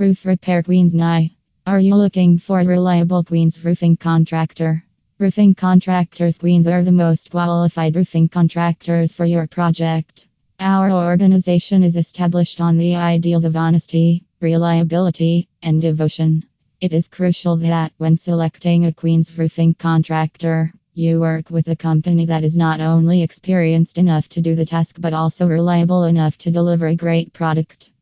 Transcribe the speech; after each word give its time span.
Roof 0.00 0.26
Repair 0.26 0.62
Queens 0.62 0.94
NY. 0.94 1.32
Are 1.66 1.80
you 1.80 1.96
looking 1.96 2.38
for 2.38 2.60
a 2.60 2.64
reliable 2.64 3.24
Queens 3.24 3.64
roofing 3.64 3.96
contractor? 3.96 4.84
Roofing 5.18 5.56
contractors 5.56 6.38
Queens 6.38 6.68
are 6.68 6.84
the 6.84 6.92
most 6.92 7.32
qualified 7.32 7.96
roofing 7.96 8.28
contractors 8.28 9.10
for 9.10 9.24
your 9.24 9.48
project. 9.48 10.28
Our 10.60 10.92
organization 10.92 11.82
is 11.82 11.96
established 11.96 12.60
on 12.60 12.78
the 12.78 12.94
ideals 12.94 13.44
of 13.44 13.56
honesty, 13.56 14.22
reliability, 14.40 15.48
and 15.64 15.80
devotion. 15.80 16.44
It 16.80 16.92
is 16.92 17.08
crucial 17.08 17.56
that 17.56 17.90
when 17.98 18.16
selecting 18.16 18.86
a 18.86 18.92
Queens 18.92 19.36
roofing 19.36 19.74
contractor, 19.74 20.72
you 20.94 21.18
work 21.18 21.50
with 21.50 21.66
a 21.66 21.74
company 21.74 22.26
that 22.26 22.44
is 22.44 22.54
not 22.54 22.80
only 22.80 23.22
experienced 23.22 23.98
enough 23.98 24.28
to 24.28 24.40
do 24.40 24.54
the 24.54 24.64
task 24.64 24.94
but 25.00 25.12
also 25.12 25.48
reliable 25.48 26.04
enough 26.04 26.38
to 26.38 26.52
deliver 26.52 26.86
a 26.86 26.94
great 26.94 27.32
product. 27.32 27.90